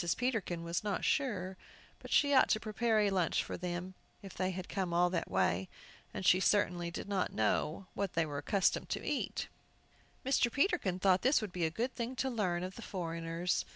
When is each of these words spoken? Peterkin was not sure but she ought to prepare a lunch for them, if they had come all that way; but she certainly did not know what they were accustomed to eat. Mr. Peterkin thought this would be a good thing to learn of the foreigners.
Peterkin 0.17 0.63
was 0.63 0.83
not 0.83 1.05
sure 1.05 1.55
but 1.99 2.09
she 2.11 2.33
ought 2.33 2.49
to 2.49 2.59
prepare 2.59 3.01
a 3.01 3.11
lunch 3.11 3.43
for 3.43 3.55
them, 3.55 3.93
if 4.23 4.33
they 4.33 4.49
had 4.49 4.67
come 4.67 4.95
all 4.95 5.11
that 5.11 5.29
way; 5.29 5.69
but 6.11 6.25
she 6.25 6.39
certainly 6.39 6.89
did 6.89 7.07
not 7.07 7.31
know 7.31 7.85
what 7.93 8.13
they 8.13 8.25
were 8.25 8.39
accustomed 8.39 8.89
to 8.89 9.05
eat. 9.05 9.47
Mr. 10.25 10.51
Peterkin 10.51 10.97
thought 10.97 11.21
this 11.21 11.39
would 11.39 11.51
be 11.51 11.65
a 11.65 11.69
good 11.69 11.93
thing 11.93 12.15
to 12.15 12.31
learn 12.31 12.63
of 12.63 12.77
the 12.77 12.81
foreigners. 12.81 13.63